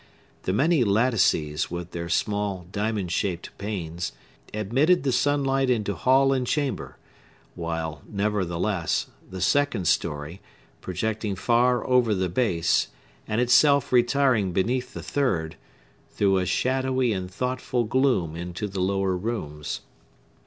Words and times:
The 0.45 0.51
many 0.51 0.83
lattices, 0.83 1.69
with 1.69 1.91
their 1.91 2.09
small, 2.09 2.65
diamond 2.71 3.11
shaped 3.11 3.55
panes, 3.59 4.13
admitted 4.51 5.03
the 5.03 5.11
sunlight 5.11 5.69
into 5.69 5.93
hall 5.93 6.33
and 6.33 6.47
chamber, 6.47 6.97
while, 7.53 8.01
nevertheless, 8.09 9.11
the 9.29 9.41
second 9.41 9.87
story, 9.87 10.41
projecting 10.81 11.35
far 11.35 11.85
over 11.85 12.15
the 12.15 12.29
base, 12.29 12.87
and 13.27 13.39
itself 13.39 13.91
retiring 13.91 14.53
beneath 14.53 14.91
the 14.95 15.03
third, 15.03 15.55
threw 16.09 16.39
a 16.39 16.47
shadowy 16.47 17.13
and 17.13 17.29
thoughtful 17.29 17.83
gloom 17.83 18.35
into 18.35 18.67
the 18.67 18.81
lower 18.81 19.15
rooms. 19.15 19.81